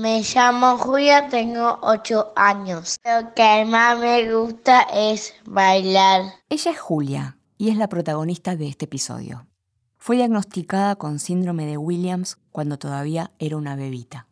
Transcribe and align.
Me 0.00 0.22
llamo 0.22 0.78
Julia, 0.78 1.28
tengo 1.28 1.78
8 1.82 2.32
años. 2.34 2.98
Lo 3.04 3.34
que 3.34 3.66
más 3.66 3.98
me 3.98 4.32
gusta 4.32 4.86
es 4.94 5.34
bailar. 5.44 6.22
Ella 6.48 6.70
es 6.70 6.80
Julia 6.80 7.36
y 7.58 7.68
es 7.68 7.76
la 7.76 7.86
protagonista 7.86 8.56
de 8.56 8.68
este 8.68 8.86
episodio. 8.86 9.46
Fue 9.98 10.16
diagnosticada 10.16 10.96
con 10.96 11.18
síndrome 11.18 11.66
de 11.66 11.76
Williams 11.76 12.38
cuando 12.50 12.78
todavía 12.78 13.32
era 13.38 13.58
una 13.58 13.76
bebita. 13.76 14.26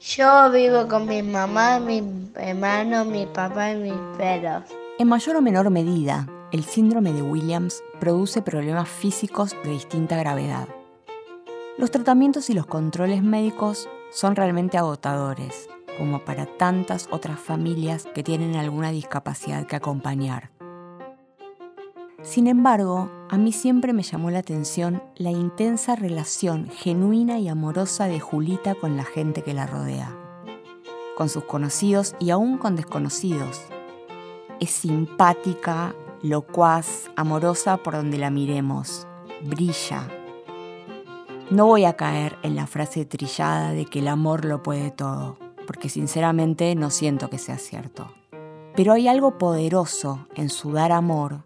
Yo 0.00 0.50
vivo 0.50 0.88
con 0.88 1.06
mi 1.06 1.22
mamá, 1.22 1.78
mi 1.78 2.02
hermano, 2.34 3.04
mi 3.04 3.26
papá 3.26 3.70
y 3.70 3.76
mis 3.76 4.16
perros. 4.18 4.64
En 4.98 5.06
mayor 5.06 5.36
o 5.36 5.40
menor 5.40 5.70
medida, 5.70 6.26
el 6.52 6.64
síndrome 6.64 7.14
de 7.14 7.22
Williams 7.22 7.82
produce 7.98 8.42
problemas 8.42 8.86
físicos 8.86 9.56
de 9.64 9.70
distinta 9.70 10.18
gravedad. 10.18 10.68
Los 11.78 11.90
tratamientos 11.90 12.50
y 12.50 12.54
los 12.54 12.66
controles 12.66 13.22
médicos 13.22 13.88
son 14.10 14.36
realmente 14.36 14.76
agotadores, 14.76 15.70
como 15.96 16.22
para 16.26 16.44
tantas 16.44 17.08
otras 17.10 17.40
familias 17.40 18.06
que 18.14 18.22
tienen 18.22 18.56
alguna 18.56 18.90
discapacidad 18.90 19.66
que 19.66 19.76
acompañar. 19.76 20.50
Sin 22.20 22.46
embargo, 22.46 23.10
a 23.30 23.38
mí 23.38 23.50
siempre 23.50 23.94
me 23.94 24.02
llamó 24.02 24.30
la 24.30 24.40
atención 24.40 25.02
la 25.16 25.30
intensa 25.30 25.96
relación 25.96 26.68
genuina 26.68 27.38
y 27.38 27.48
amorosa 27.48 28.06
de 28.06 28.20
Julita 28.20 28.74
con 28.74 28.98
la 28.98 29.04
gente 29.04 29.42
que 29.42 29.54
la 29.54 29.66
rodea, 29.66 30.14
con 31.16 31.30
sus 31.30 31.44
conocidos 31.44 32.14
y 32.20 32.30
aún 32.30 32.58
con 32.58 32.76
desconocidos. 32.76 33.62
Es 34.60 34.70
simpática, 34.70 35.94
locuaz, 36.22 37.10
amorosa 37.16 37.78
por 37.78 37.94
donde 37.94 38.16
la 38.16 38.30
miremos, 38.30 39.08
brilla. 39.42 40.08
No 41.50 41.66
voy 41.66 41.84
a 41.84 41.96
caer 41.96 42.38
en 42.42 42.54
la 42.54 42.66
frase 42.66 43.04
trillada 43.04 43.72
de 43.72 43.86
que 43.86 43.98
el 43.98 44.08
amor 44.08 44.44
lo 44.44 44.62
puede 44.62 44.90
todo, 44.92 45.36
porque 45.66 45.88
sinceramente 45.88 46.74
no 46.76 46.90
siento 46.90 47.28
que 47.28 47.38
sea 47.38 47.58
cierto. 47.58 48.06
Pero 48.76 48.92
hay 48.92 49.08
algo 49.08 49.36
poderoso 49.36 50.28
en 50.36 50.48
su 50.48 50.72
dar 50.72 50.92
amor 50.92 51.44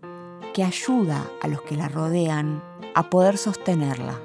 que 0.53 0.63
ayuda 0.63 1.25
a 1.43 1.49
los 1.49 1.63
que 1.63 1.77
la 1.77 1.89
rodean 1.89 2.63
a 2.95 3.09
poder 3.11 3.39
sostenerla. 3.39 4.21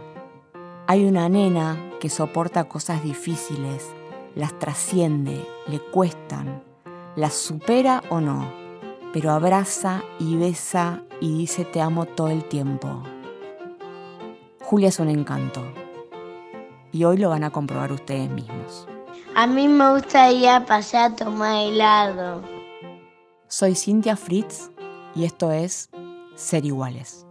Hay 0.88 1.06
una 1.06 1.30
nena 1.30 1.78
que 2.00 2.10
soporta 2.10 2.66
cosas 2.66 3.04
difíciles, 3.04 3.90
las 4.36 4.58
trasciende, 4.60 5.48
le 5.68 5.80
cuestan, 5.80 6.62
las 7.16 7.34
supera 7.34 8.04
o 8.10 8.20
no, 8.20 8.61
pero 9.14 9.32
abraza 9.32 10.04
y 10.20 10.38
besa 10.38 11.04
y 11.20 11.38
dice 11.38 11.66
te 11.66 11.82
amo 11.82 12.06
todo 12.06 12.30
el 12.30 12.44
tiempo. 12.46 13.04
Julia 14.62 14.90
es 14.90 15.00
un 15.00 15.10
encanto 15.10 15.62
y 16.92 17.04
hoy 17.04 17.18
lo 17.18 17.30
van 17.30 17.44
a 17.44 17.50
comprobar 17.50 17.92
ustedes 17.92 18.30
mismos. 18.30 18.88
A 19.36 19.48
mí 19.48 19.68
me 19.68 19.94
gustaría 19.94 20.66
pasar 20.66 21.12
a 21.12 21.16
tomar 21.16 21.68
helado. 21.68 22.42
Soy 23.48 23.76
Cintia 23.76 24.16
Fritz 24.16 24.70
y 25.16 25.26
esto 25.26 25.52
es 25.52 25.90
ser 26.36 26.66
iguales. 26.66 27.26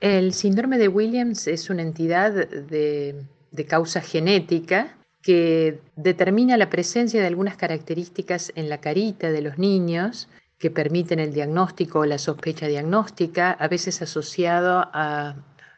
El 0.00 0.34
síndrome 0.34 0.76
de 0.76 0.88
Williams 0.88 1.46
es 1.46 1.70
una 1.70 1.80
entidad 1.80 2.32
de, 2.32 3.24
causa 3.66 4.02
genética 4.02 4.94
que 5.24 5.80
determina 5.96 6.58
la 6.58 6.68
presencia 6.68 7.18
de 7.18 7.26
algunas 7.26 7.56
características 7.56 8.52
en 8.56 8.68
la 8.68 8.82
carita 8.82 9.32
de 9.32 9.40
los 9.40 9.56
niños 9.56 10.28
que 10.58 10.70
permiten 10.70 11.18
el 11.18 11.32
diagnóstico 11.32 12.00
o 12.00 12.04
la 12.04 12.18
sospecha 12.18 12.66
diagnóstica, 12.68 13.52
a 13.52 13.66
veces 13.66 14.02
asociado 14.02 14.84
a, 14.92 15.34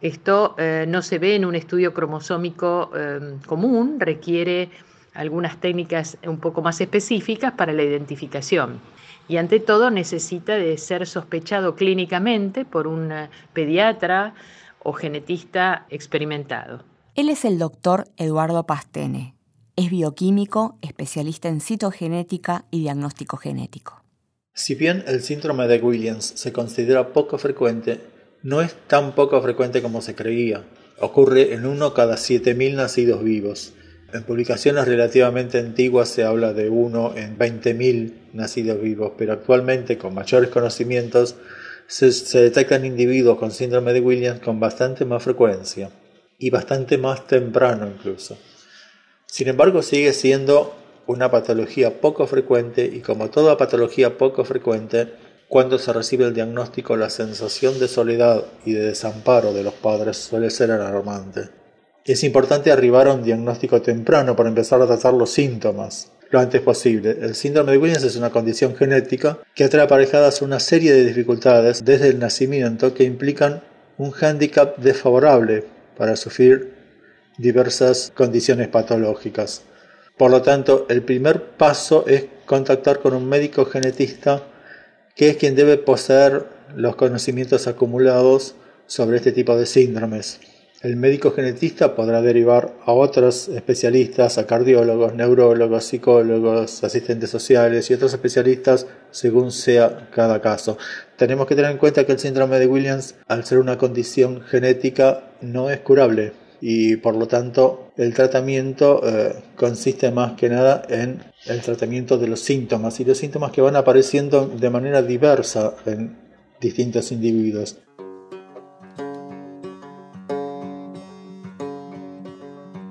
Esto 0.00 0.54
eh, 0.58 0.84
no 0.86 1.02
se 1.02 1.18
ve 1.18 1.34
en 1.34 1.44
un 1.44 1.54
estudio 1.54 1.94
cromosómico 1.94 2.90
eh, 2.94 3.38
común, 3.46 3.98
requiere 3.98 4.70
algunas 5.14 5.56
técnicas 5.58 6.18
un 6.26 6.38
poco 6.38 6.60
más 6.60 6.80
específicas 6.80 7.52
para 7.52 7.72
la 7.72 7.82
identificación. 7.82 8.80
Y 9.28 9.38
ante 9.38 9.60
todo 9.60 9.90
necesita 9.90 10.56
de 10.56 10.76
ser 10.76 11.06
sospechado 11.06 11.74
clínicamente 11.76 12.64
por 12.64 12.86
un 12.86 13.12
eh, 13.12 13.30
pediatra 13.54 14.34
o 14.82 14.92
genetista 14.92 15.86
experimentado. 15.88 16.84
Él 17.14 17.30
es 17.30 17.44
el 17.44 17.58
doctor 17.58 18.04
Eduardo 18.16 18.66
Pastene. 18.66 19.34
Es 19.76 19.90
bioquímico, 19.90 20.76
especialista 20.82 21.48
en 21.48 21.60
citogenética 21.60 22.66
y 22.70 22.80
diagnóstico 22.80 23.38
genético. 23.38 24.03
Si 24.54 24.74
bien 24.74 25.04
el 25.06 25.22
síndrome 25.22 25.66
de 25.68 25.78
Williams 25.78 26.32
se 26.36 26.52
considera 26.52 27.12
poco 27.12 27.36
frecuente, 27.38 28.00
no 28.42 28.62
es 28.62 28.74
tan 28.86 29.14
poco 29.14 29.42
frecuente 29.42 29.82
como 29.82 30.00
se 30.00 30.14
creía. 30.14 30.64
Ocurre 30.98 31.52
en 31.54 31.66
uno 31.66 31.92
cada 31.92 32.14
7.000 32.14 32.74
nacidos 32.74 33.22
vivos 33.22 33.74
en 34.14 34.22
publicaciones 34.22 34.86
relativamente 34.86 35.58
antiguas 35.58 36.08
se 36.08 36.22
habla 36.22 36.52
de 36.52 36.70
uno 36.70 37.14
en 37.16 37.36
20.000 37.36 38.12
nacidos 38.32 38.80
vivos, 38.80 39.12
pero 39.18 39.32
actualmente 39.32 39.98
con 39.98 40.14
mayores 40.14 40.50
conocimientos 40.50 41.34
se, 41.88 42.12
detectan 42.40 42.84
individuos 42.84 43.38
con 43.38 43.50
síndrome 43.50 43.92
de 43.92 44.00
Williams 44.00 44.40
con 44.40 44.60
bastante 44.60 45.04
más 45.04 45.24
frecuencia 45.24 45.90
y 46.38 46.50
bastante 46.50 46.96
más 46.96 47.26
temprano 47.26 47.88
incluso. 47.88 48.38
Sin 49.26 49.48
embargo, 49.48 49.82
sigue 49.82 50.12
siendo 50.12 50.76
una 51.06 51.30
patología 51.30 52.00
poco 52.00 52.26
frecuente 52.26 52.84
y 52.84 53.00
como 53.00 53.30
toda 53.30 53.56
patología 53.56 54.18
poco 54.18 54.44
frecuente, 54.44 55.12
cuando 55.48 55.78
se 55.78 55.92
recibe 55.92 56.24
el 56.24 56.34
diagnóstico 56.34 56.96
la 56.96 57.10
sensación 57.10 57.78
de 57.78 57.88
soledad 57.88 58.44
y 58.64 58.72
de 58.72 58.86
desamparo 58.86 59.52
de 59.52 59.62
los 59.62 59.74
padres 59.74 60.16
suele 60.16 60.50
ser 60.50 60.70
alarmante. 60.70 61.48
Es 62.04 62.24
importante 62.24 62.70
arribar 62.70 63.08
a 63.08 63.14
un 63.14 63.22
diagnóstico 63.22 63.80
temprano 63.80 64.36
para 64.36 64.48
empezar 64.48 64.80
a 64.82 64.86
tratar 64.86 65.14
los 65.14 65.30
síntomas 65.30 66.10
lo 66.34 66.40
antes 66.40 66.60
posible. 66.62 67.16
El 67.20 67.34
síndrome 67.34 67.72
de 67.72 67.78
Williams 67.78 68.02
es 68.02 68.16
una 68.16 68.30
condición 68.30 68.74
genética 68.74 69.38
que 69.54 69.68
trae 69.68 69.84
aparejadas 69.84 70.42
una 70.42 70.58
serie 70.58 70.92
de 70.92 71.04
dificultades 71.04 71.84
desde 71.84 72.08
el 72.08 72.18
nacimiento 72.18 72.92
que 72.92 73.04
implican 73.04 73.62
un 73.98 74.10
hándicap 74.10 74.76
desfavorable 74.78 75.64
para 75.96 76.16
sufrir 76.16 76.74
diversas 77.38 78.12
condiciones 78.16 78.66
patológicas. 78.66 79.62
Por 80.16 80.30
lo 80.30 80.42
tanto, 80.42 80.86
el 80.88 81.02
primer 81.02 81.42
paso 81.42 82.04
es 82.06 82.26
contactar 82.46 83.00
con 83.00 83.14
un 83.14 83.28
médico 83.28 83.64
genetista 83.64 84.44
que 85.16 85.28
es 85.28 85.36
quien 85.36 85.56
debe 85.56 85.76
poseer 85.76 86.46
los 86.76 86.94
conocimientos 86.94 87.66
acumulados 87.66 88.54
sobre 88.86 89.16
este 89.16 89.32
tipo 89.32 89.56
de 89.56 89.66
síndromes. 89.66 90.40
El 90.82 90.96
médico 90.96 91.32
genetista 91.32 91.96
podrá 91.96 92.20
derivar 92.20 92.74
a 92.84 92.92
otros 92.92 93.48
especialistas, 93.48 94.38
a 94.38 94.46
cardiólogos, 94.46 95.14
neurólogos, 95.14 95.84
psicólogos, 95.84 96.84
asistentes 96.84 97.30
sociales 97.30 97.90
y 97.90 97.94
otros 97.94 98.12
especialistas 98.12 98.86
según 99.10 99.50
sea 99.50 100.10
cada 100.12 100.40
caso. 100.40 100.78
Tenemos 101.16 101.46
que 101.46 101.56
tener 101.56 101.72
en 101.72 101.78
cuenta 101.78 102.04
que 102.04 102.12
el 102.12 102.18
síndrome 102.18 102.58
de 102.58 102.66
Williams, 102.66 103.16
al 103.26 103.44
ser 103.44 103.58
una 103.58 103.78
condición 103.78 104.42
genética, 104.42 105.24
no 105.40 105.70
es 105.70 105.80
curable 105.80 106.43
y 106.60 106.96
por 106.96 107.14
lo 107.16 107.26
tanto 107.26 107.90
el 107.96 108.14
tratamiento 108.14 109.00
eh, 109.04 109.34
consiste 109.56 110.10
más 110.10 110.32
que 110.32 110.48
nada 110.48 110.82
en 110.88 111.22
el 111.46 111.60
tratamiento 111.60 112.18
de 112.18 112.28
los 112.28 112.40
síntomas 112.40 112.98
y 113.00 113.04
los 113.04 113.18
síntomas 113.18 113.52
que 113.52 113.60
van 113.60 113.76
apareciendo 113.76 114.46
de 114.46 114.70
manera 114.70 115.02
diversa 115.02 115.74
en 115.86 116.16
distintos 116.60 117.12
individuos. 117.12 117.78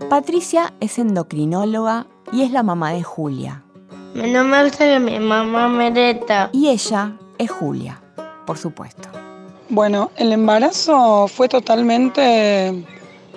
Patricia 0.10 0.74
es 0.80 1.00
endocrinóloga 1.00 2.06
y 2.31 2.44
es 2.44 2.51
la 2.51 2.62
mamá 2.62 2.94
de 2.94 3.01
Julia. 3.01 3.63
No 4.13 4.44
me 4.44 4.63
gusta 4.63 4.86
que 4.86 5.00
mi 5.00 5.19
mamá 5.19 5.68
me 5.68 5.89
reta. 5.89 6.51
Y 6.54 6.69
ella 6.69 7.18
es 7.39 7.50
Julia, 7.50 8.00
por 8.45 8.60
supuesto. 8.60 9.10
Bueno, 9.69 10.12
el 10.18 10.31
embarazo 10.31 11.27
fue 11.27 11.50
totalmente 11.50 12.86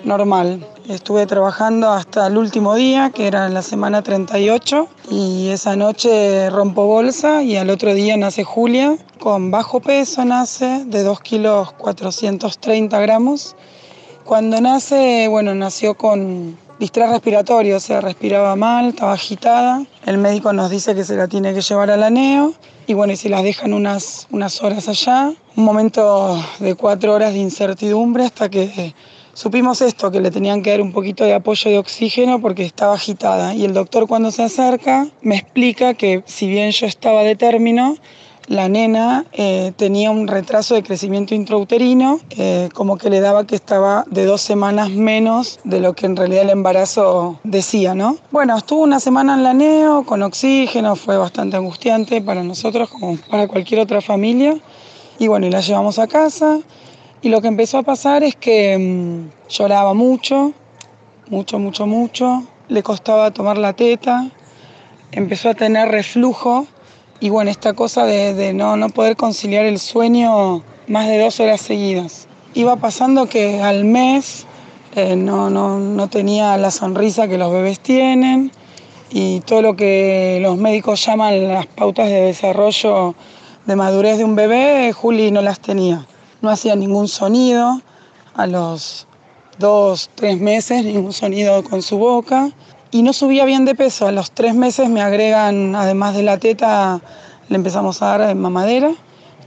normal. 0.03 0.65
Estuve 0.87 1.25
trabajando 1.25 1.91
hasta 1.91 2.27
el 2.27 2.37
último 2.37 2.75
día, 2.75 3.11
que 3.13 3.27
era 3.27 3.49
la 3.49 3.61
semana 3.61 4.01
38, 4.01 4.87
y 5.09 5.49
esa 5.49 5.75
noche 5.75 6.49
rompo 6.49 6.85
bolsa 6.85 7.43
y 7.43 7.57
al 7.57 7.69
otro 7.69 7.93
día 7.93 8.17
nace 8.17 8.43
Julia, 8.43 8.97
con 9.19 9.51
bajo 9.51 9.79
peso 9.79 10.23
nace, 10.25 10.85
de 10.85 11.03
2 11.03 11.19
kilos 11.21 11.71
430 11.73 12.99
gramos. 12.99 13.55
Cuando 14.23 14.59
nace, 14.61 15.27
bueno, 15.29 15.55
nació 15.55 15.95
con 15.95 16.57
distrés 16.79 17.09
respiratorio, 17.09 17.77
o 17.77 17.79
sea, 17.79 18.01
respiraba 18.01 18.55
mal, 18.55 18.89
estaba 18.89 19.13
agitada. 19.13 19.83
El 20.05 20.17
médico 20.17 20.53
nos 20.53 20.69
dice 20.69 20.95
que 20.95 21.03
se 21.03 21.15
la 21.15 21.27
tiene 21.27 21.53
que 21.53 21.61
llevar 21.61 21.89
al 21.91 22.03
aneo 22.03 22.53
y 22.87 22.93
bueno, 22.93 23.13
y 23.13 23.17
se 23.17 23.29
las 23.29 23.43
dejan 23.43 23.73
unas, 23.73 24.27
unas 24.31 24.61
horas 24.61 24.87
allá. 24.87 25.33
Un 25.55 25.63
momento 25.63 26.41
de 26.59 26.75
cuatro 26.75 27.13
horas 27.13 27.33
de 27.33 27.39
incertidumbre 27.39 28.25
hasta 28.25 28.49
que 28.49 28.93
supimos 29.37 29.81
esto, 29.81 30.09
que 30.09 30.19
le 30.19 30.31
tenían 30.31 30.63
que 30.63 30.71
dar 30.71 30.81
un 30.81 30.91
poquito 30.91 31.23
de 31.23 31.35
apoyo 31.35 31.69
de 31.69 31.77
oxígeno 31.77 32.41
porque 32.41 32.65
estaba 32.65 32.95
agitada. 32.95 33.53
Y 33.53 33.65
el 33.65 33.73
doctor 33.73 34.07
cuando 34.07 34.31
se 34.31 34.41
acerca 34.41 35.07
me 35.21 35.35
explica 35.35 35.93
que 35.93 36.23
si 36.25 36.47
bien 36.47 36.71
yo 36.71 36.87
estaba 36.87 37.21
de 37.21 37.35
término, 37.35 37.97
la 38.47 38.67
nena 38.67 39.25
eh, 39.33 39.73
tenía 39.75 40.09
un 40.09 40.27
retraso 40.27 40.73
de 40.73 40.81
crecimiento 40.81 41.35
intrauterino, 41.35 42.19
eh, 42.31 42.69
como 42.73 42.97
que 42.97 43.11
le 43.11 43.19
daba 43.19 43.45
que 43.45 43.55
estaba 43.55 44.05
de 44.09 44.25
dos 44.25 44.41
semanas 44.41 44.89
menos 44.89 45.59
de 45.63 45.81
lo 45.81 45.93
que 45.93 46.07
en 46.07 46.15
realidad 46.15 46.43
el 46.43 46.49
embarazo 46.49 47.39
decía, 47.43 47.93
¿no? 47.93 48.17
Bueno, 48.31 48.57
estuvo 48.57 48.81
una 48.81 48.99
semana 48.99 49.35
en 49.35 49.43
la 49.43 49.53
NEO 49.53 50.03
con 50.03 50.23
oxígeno, 50.23 50.95
fue 50.95 51.15
bastante 51.15 51.57
angustiante 51.57 52.21
para 52.21 52.41
nosotros 52.41 52.89
como 52.89 53.17
para 53.29 53.47
cualquier 53.47 53.81
otra 53.81 54.01
familia. 54.01 54.57
Y 55.19 55.27
bueno, 55.27 55.47
la 55.49 55.61
llevamos 55.61 55.99
a 55.99 56.07
casa. 56.07 56.59
Y 57.21 57.29
lo 57.29 57.41
que 57.41 57.47
empezó 57.47 57.79
a 57.79 57.83
pasar 57.83 58.23
es 58.23 58.35
que 58.35 58.77
mm, 58.77 59.49
lloraba 59.49 59.93
mucho, 59.93 60.53
mucho, 61.29 61.59
mucho, 61.59 61.87
mucho. 61.87 62.43
Le 62.67 62.83
costaba 62.83 63.31
tomar 63.31 63.57
la 63.57 63.73
teta. 63.73 64.29
Empezó 65.11 65.49
a 65.49 65.53
tener 65.53 65.89
reflujo 65.89 66.67
y 67.19 67.29
bueno, 67.29 67.49
esta 67.49 67.73
cosa 67.73 68.05
de, 68.05 68.53
no, 68.53 68.77
no 68.77 68.89
poder 68.89 69.15
conciliar 69.15 69.65
el 69.65 69.79
sueño 69.79 70.63
más 70.87 71.07
de 71.07 71.19
dos 71.19 71.39
horas 71.39 71.61
seguidas. 71.61 72.27
Iba 72.53 72.75
pasando 72.75 73.27
que 73.27 73.61
al 73.61 73.85
mes 73.85 74.45
eh, 74.95 75.15
no, 75.15 75.49
no, 75.49 75.79
no 75.79 76.07
tenía 76.09 76.55
la 76.57 76.69
sonrisa 76.69 77.27
que 77.27 77.37
los 77.37 77.51
bebés 77.51 77.79
tienen 77.79 78.51
y 79.09 79.39
todo 79.41 79.61
lo 79.61 79.75
que 79.75 80.39
los 80.41 80.57
médicos 80.57 81.03
llaman 81.05 81.47
las 81.47 81.65
pautas 81.65 82.09
de 82.09 82.21
desarrollo 82.21 83.15
de 83.65 83.75
madurez 83.75 84.17
de 84.17 84.23
un 84.23 84.35
bebé, 84.35 84.93
Juli 84.93 85.31
no 85.31 85.41
las 85.41 85.59
tenía. 85.59 86.05
No 86.41 86.49
hacía 86.49 86.75
ningún 86.75 87.07
sonido 87.07 87.81
a 88.35 88.47
los 88.47 89.07
dos, 89.59 90.09
tres 90.15 90.39
meses, 90.39 90.83
ningún 90.83 91.13
sonido 91.13 91.63
con 91.63 91.81
su 91.81 91.97
boca 91.97 92.51
y 92.91 93.01
no 93.01 93.13
subía 93.13 93.45
bien 93.45 93.65
de 93.65 93.75
peso. 93.75 94.07
A 94.07 94.11
los 94.11 94.31
tres 94.31 94.55
meses 94.55 94.89
me 94.89 95.01
agregan, 95.01 95.75
además 95.75 96.15
de 96.15 96.23
la 96.23 96.37
teta, 96.37 97.01
le 97.49 97.55
empezamos 97.55 98.01
a 98.01 98.17
dar 98.17 98.35
mamadera 98.35 98.91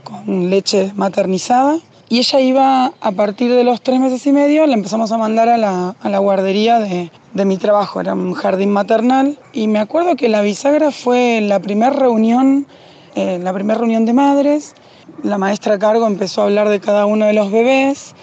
con 0.03 0.49
leche 0.49 0.91
maternizada. 0.95 1.77
Y 2.09 2.19
ella 2.19 2.41
iba, 2.41 2.93
a 2.99 3.11
partir 3.13 3.53
de 3.53 3.63
los 3.63 3.81
tres 3.81 3.99
meses 3.99 4.27
y 4.27 4.33
medio, 4.33 4.67
la 4.67 4.73
empezamos 4.73 5.13
a 5.13 5.17
mandar 5.17 5.47
a 5.47 5.57
la, 5.57 5.95
a 6.01 6.09
la 6.09 6.19
guardería 6.19 6.79
de, 6.79 7.09
de, 7.33 7.45
mi 7.45 7.55
trabajo, 7.55 8.01
era 8.01 8.13
un 8.13 8.33
jardín 8.33 8.71
maternal. 8.71 9.39
Y 9.53 9.67
me 9.67 9.79
acuerdo 9.79 10.17
que 10.17 10.27
la 10.27 10.41
bisagra 10.41 10.91
fue 10.91 11.39
la 11.39 11.61
primera 11.61 11.91
reunión, 11.91 12.67
eh, 13.15 13.39
la 13.41 13.53
primera 13.53 13.79
reunión 13.79 14.05
de 14.05 14.11
madres. 14.11 14.75
La 15.23 15.37
maestra 15.37 15.75
a 15.75 15.79
cargo 15.79 16.07
empezó 16.07 16.41
a 16.41 16.45
hablar 16.45 16.69
de 16.69 16.79
cada 16.79 17.05
uno 17.05 17.25
de 17.25 17.33
los 17.33 17.51
bebés 17.51 18.15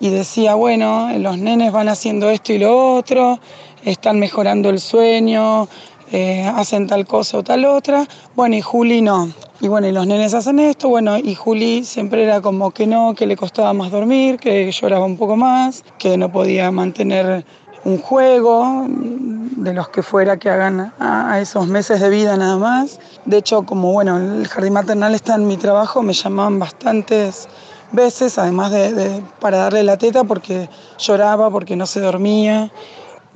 y 0.00 0.08
decía, 0.10 0.54
bueno, 0.54 1.10
los 1.18 1.38
nenes 1.38 1.72
van 1.72 1.88
haciendo 1.88 2.30
esto 2.30 2.52
y 2.52 2.58
lo 2.58 2.94
otro, 2.96 3.38
están 3.84 4.18
mejorando 4.18 4.70
el 4.70 4.80
sueño, 4.80 5.68
eh, 6.12 6.50
hacen 6.54 6.86
tal 6.86 7.06
cosa 7.06 7.38
o 7.38 7.42
tal 7.42 7.64
otra. 7.66 8.06
Bueno, 8.34 8.56
y 8.56 8.60
Juli 8.62 9.02
no. 9.02 9.30
Y 9.60 9.68
bueno, 9.68 9.86
y 9.88 9.92
los 9.92 10.06
nenes 10.06 10.32
hacen 10.32 10.58
esto, 10.58 10.88
bueno, 10.88 11.18
y 11.18 11.34
Juli 11.34 11.84
siempre 11.84 12.24
era 12.24 12.40
como 12.40 12.70
que 12.70 12.86
no, 12.86 13.14
que 13.14 13.26
le 13.26 13.36
costaba 13.36 13.74
más 13.74 13.90
dormir, 13.90 14.38
que 14.38 14.72
lloraba 14.72 15.04
un 15.04 15.18
poco 15.18 15.36
más, 15.36 15.84
que 15.98 16.16
no 16.16 16.32
podía 16.32 16.70
mantener 16.70 17.44
un 17.84 17.98
juego 17.98 18.86
de 18.88 19.72
los 19.72 19.88
que 19.88 20.02
fuera 20.02 20.36
que 20.38 20.50
hagan 20.50 20.92
a, 20.98 21.40
esos 21.40 21.66
meses 21.66 22.00
de 22.00 22.08
vida 22.08 22.36
nada 22.36 22.56
más. 22.56 22.98
De 23.24 23.38
hecho, 23.38 23.62
como 23.62 23.92
bueno, 23.92 24.18
el 24.18 24.48
jardín 24.48 24.74
maternal 24.74 25.14
está 25.14 25.34
en 25.34 25.46
mi 25.46 25.56
trabajo, 25.56 26.02
me 26.02 26.12
llamaban 26.12 26.58
bastantes 26.58 27.48
veces, 27.92 28.38
además 28.38 28.70
de 28.70 29.22
para 29.40 29.58
darle 29.58 29.82
la 29.82 29.96
teta 29.96 30.24
porque 30.24 30.68
lloraba, 30.98 31.50
porque 31.50 31.76
no 31.76 31.86
se 31.86 32.00
dormía 32.00 32.70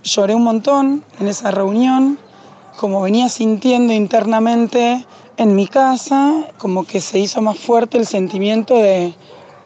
lloré 0.05 0.35
un 0.35 0.45
montón 0.45 1.03
en 1.19 1.29
esa 1.29 1.51
reunión, 1.51 2.19
como 2.77 3.01
venía 3.01 3.29
sintiendo 3.29 3.93
internamente 3.93 5.05
en 5.37 5.57
mi 5.57 5.67
casa, 5.67 6.45
como 6.59 6.85
que 6.85 7.01
se 7.01 7.19
hizo 7.19 7.41
más 7.41 7.59
fuerte 7.59 7.99
el 7.99 8.07
sentimiento 8.07 8.75
de, 8.75 9.15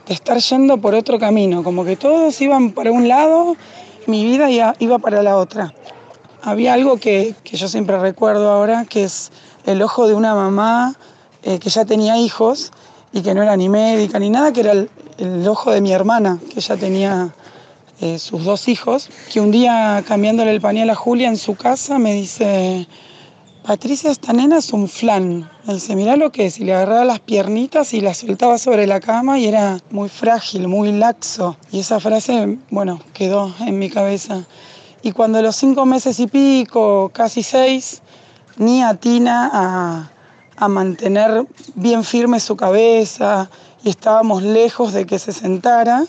estar 0.07 0.39
yendo 0.39 0.79
por 0.79 0.95
otro 0.95 1.19
camino, 1.19 1.63
como 1.63 1.85
que 1.85 1.95
todos 1.95 2.41
iban 2.41 2.71
para 2.71 2.91
un 2.91 3.09
lado, 3.09 3.57
mi 4.09 4.25
vida 4.25 4.75
iba 4.79 4.99
para 4.99 5.23
la 5.23 5.37
otra. 5.37 5.73
Había 6.43 6.75
algo 6.75 6.97
que, 6.97 7.35
yo 7.45 7.69
siempre 7.69 7.99
recuerdo 7.99 8.51
ahora, 8.51 8.85
que 8.85 9.05
es 9.05 9.31
el 9.67 9.83
ojo 9.83 10.09
de 10.09 10.15
una 10.15 10.35
mamá 10.35 10.97
eh, 11.43 11.59
que 11.59 11.71
ya 11.71 11.85
tenía 11.85 12.17
hijos 12.17 12.73
y 13.13 13.23
que 13.23 13.35
no 13.35 13.43
era 13.43 13.57
ni 13.57 13.69
médica 13.69 14.19
ni 14.19 14.31
nada, 14.31 14.53
que 14.53 14.61
era 14.61 14.73
el, 14.73 14.91
el 15.19 15.47
ojo 15.47 15.71
de 15.71 15.81
mi 15.81 15.93
hermana, 15.93 16.39
que 16.53 16.61
ya 16.61 16.77
tenía 16.77 17.35
eh, 18.01 18.19
sus 18.19 18.45
dos 18.45 18.69
hijos, 18.69 19.11
que 19.33 19.41
un 19.41 19.51
día 19.51 20.05
cambiándole 20.07 20.53
el 20.53 20.61
pañal 20.61 20.89
a 20.91 20.95
Julia 20.95 21.29
en 21.29 21.37
su 21.37 21.57
casa 21.57 21.99
me 21.99 22.15
dice, 22.15 22.87
Patricia, 23.69 24.11
esta 24.11 24.33
nena 24.33 24.57
es 24.57 24.73
un 24.73 24.89
flan. 24.89 25.47
Me 25.67 25.75
dice, 25.75 25.95
mira 25.95 26.17
lo 26.17 26.33
que 26.33 26.47
es, 26.47 26.59
y 26.59 26.65
le 26.65 26.73
agarraba 26.73 27.05
las 27.05 27.21
piernitas 27.21 27.93
y 27.93 28.01
las 28.01 28.17
soltaba 28.17 28.57
sobre 28.57 28.87
la 28.87 28.99
cama 28.99 29.39
y 29.39 29.47
era 29.47 29.77
muy 29.91 30.09
frágil, 30.09 30.69
muy 30.69 30.91
laxo. 30.91 31.55
Y 31.71 31.81
esa 31.81 32.01
frase, 32.01 32.57
bueno, 32.71 32.99
quedó 33.13 33.55
en 33.61 33.79
mi 33.79 33.91
cabeza. 33.91 34.47
Y 35.03 35.13
cuando 35.13 35.43
los 35.43 35.55
cinco 35.55 35.85
meses 35.85 36.19
y 36.19 36.29
pico, 36.29 37.11
casi 37.13 37.43
seis, 37.43 38.01
ni 38.57 38.83
atina 38.83 39.51
a, 39.53 40.11
a 40.57 40.69
mantener 40.69 41.47
bien 41.75 42.05
firme 42.05 42.41
su 42.41 42.57
cabeza 42.57 43.51
y 43.85 43.91
estábamos 43.91 44.43
lejos 44.43 44.95
de 44.95 45.05
que 45.05 45.19
se 45.19 45.35
sentara, 45.35 46.05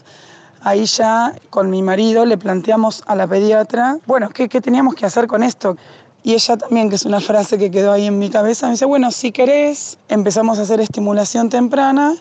ahí 0.62 0.86
ya 0.86 1.36
con 1.50 1.70
mi 1.70 1.82
marido 1.82 2.26
le 2.26 2.38
planteamos 2.38 3.04
a 3.06 3.16
la 3.16 3.28
pediatra, 3.28 3.98
bueno, 4.06 4.30
¿qué, 4.30 4.48
teníamos 4.48 4.96
que 4.96 5.06
hacer 5.06 5.28
con 5.28 5.44
esto? 5.44 5.78
Y 6.24 6.34
ella 6.34 6.58
también, 6.58 6.90
que 6.90 6.96
es 6.96 7.06
una 7.06 7.22
frase 7.22 7.58
que 7.58 7.72
quedó 7.72 7.92
ahí 7.92 8.06
en 8.06 8.20
mi 8.20 8.30
cabeza, 8.30 8.68
me 8.68 8.74
dice, 8.74 8.86
bueno, 8.86 9.12
si 9.12 9.32
querés, 9.32 9.98
empezamos 10.10 10.60
a 10.60 10.64
hacer 10.64 10.82
estimulación 10.82 11.50
temprana 11.50 12.16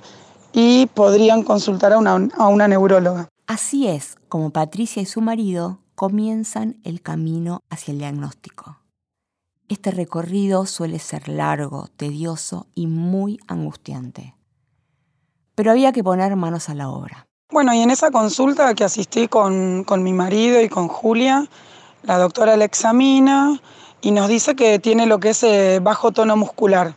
y 0.53 0.87
podrían 0.87 1.43
consultar 1.43 1.93
a 1.93 1.99
una, 1.99 2.29
a 2.37 2.49
una 2.49 2.69
neuróloga. 2.69 3.29
Así 3.47 3.89
es 3.89 4.17
como 4.29 4.51
Patricia 4.51 5.03
y 5.03 5.07
su 5.07 5.21
marido 5.21 5.81
comienzan 5.95 6.79
el 6.85 7.03
camino 7.03 7.61
hacia 7.71 7.93
el 7.93 7.99
diagnóstico. 7.99 8.79
Este 9.69 9.91
recorrido 9.91 10.65
suele 10.65 10.99
ser 10.99 11.29
largo, 11.29 11.89
tedioso 11.97 12.67
y 12.75 12.87
muy 12.87 13.39
angustiante. 13.49 14.35
Pero 15.55 15.73
había 15.73 15.93
que 15.93 16.05
poner 16.05 16.37
manos 16.37 16.69
a 16.69 16.75
la 16.75 16.89
obra. 16.89 17.27
Bueno, 17.51 17.75
y 17.75 17.81
en 17.81 17.91
esa 17.91 18.11
consulta 18.11 18.75
que 18.75 18.85
asistí 18.85 19.27
con, 19.27 19.85
mi 20.03 20.13
marido 20.13 20.61
y 20.63 20.69
con 20.69 20.89
Julia, 20.89 21.47
la 22.03 22.19
doctora 22.19 22.57
la 22.57 22.65
examina 22.65 23.61
y 24.01 24.11
nos 24.11 24.29
dice 24.29 24.55
que 24.55 24.79
tiene 24.79 25.07
lo 25.07 25.21
que 25.21 25.31
es 25.31 25.43
eh, 25.43 25.81
bajo 25.83 26.13
tono 26.13 26.37
muscular, 26.37 26.95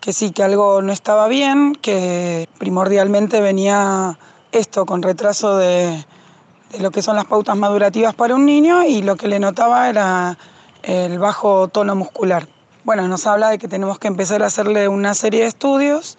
que 0.00 0.12
sí, 0.12 0.30
que 0.30 0.42
algo 0.42 0.82
no 0.82 0.92
estaba 0.92 1.28
bien, 1.28 1.74
que 1.74 2.48
primordialmente 2.58 3.40
venía 3.40 4.18
esto 4.52 4.86
con 4.86 5.02
retraso 5.02 5.56
de, 5.56 6.04
de 6.72 6.78
lo 6.80 6.90
que 6.90 7.02
son 7.02 7.16
las 7.16 7.24
pautas 7.26 7.56
madurativas 7.56 8.14
para 8.14 8.34
un 8.34 8.46
niño 8.46 8.84
y 8.84 9.02
lo 9.02 9.16
que 9.16 9.28
le 9.28 9.38
notaba 9.38 9.88
era 9.88 10.38
el 10.82 11.18
bajo 11.18 11.68
tono 11.68 11.94
muscular. 11.94 12.48
Bueno, 12.84 13.08
nos 13.08 13.26
habla 13.26 13.50
de 13.50 13.58
que 13.58 13.66
tenemos 13.66 13.98
que 13.98 14.06
empezar 14.06 14.42
a 14.42 14.46
hacerle 14.46 14.86
una 14.86 15.14
serie 15.14 15.40
de 15.40 15.48
estudios 15.48 16.16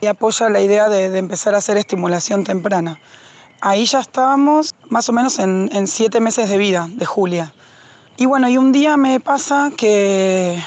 y 0.00 0.06
apoya 0.06 0.48
la 0.48 0.60
idea 0.60 0.88
de, 0.88 1.06
empezar 1.18 1.54
a 1.54 1.58
hacer 1.58 1.76
estimulación 1.76 2.44
temprana. 2.44 3.00
Ahí 3.60 3.86
ya 3.86 4.00
estábamos 4.00 4.74
más 4.90 5.08
o 5.08 5.12
menos 5.12 5.38
en, 5.38 5.86
siete 5.88 6.20
meses 6.20 6.48
de 6.48 6.58
vida 6.58 6.88
de 6.90 7.06
Julia. 7.06 7.52
Y 8.16 8.26
bueno, 8.26 8.48
y 8.48 8.56
un 8.58 8.70
día 8.70 8.96
me 8.96 9.18
pasa 9.18 9.72
que, 9.76 10.62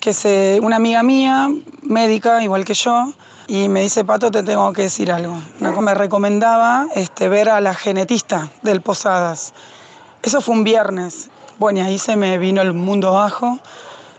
que 0.00 0.14
se, 0.14 0.58
una 0.62 0.76
amiga 0.76 1.02
mía, 1.02 1.50
médica 1.82 2.42
igual 2.42 2.64
que 2.64 2.72
yo, 2.72 3.12
y 3.46 3.68
me 3.68 3.82
dice, 3.82 4.06
Pato, 4.06 4.30
te 4.30 4.42
tengo 4.42 4.72
que 4.72 4.82
decir 4.82 5.12
algo. 5.12 5.36
Me 5.60 5.94
recomendaba 5.94 6.86
este, 6.94 7.28
ver 7.28 7.50
a 7.50 7.60
la 7.60 7.74
genetista 7.74 8.48
del 8.62 8.80
Posadas. 8.80 9.52
Eso 10.22 10.40
fue 10.40 10.54
un 10.54 10.64
viernes. 10.64 11.28
Bueno, 11.58 11.80
y 11.80 11.82
ahí 11.82 11.98
se 11.98 12.16
me 12.16 12.38
vino 12.38 12.62
el 12.62 12.72
mundo 12.72 13.08
abajo. 13.08 13.58